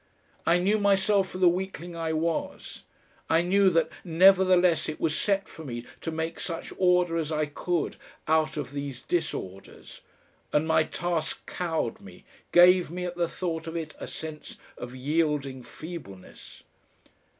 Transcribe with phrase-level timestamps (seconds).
[0.47, 2.85] I knew myself for the weakling I was,
[3.29, 7.45] I knew that nevertheless it was set for me to make such order as I
[7.45, 10.01] could out of these disorders,
[10.51, 14.95] and my task cowed me, gave me at the thought of it a sense of
[14.95, 16.63] yielding feebleness.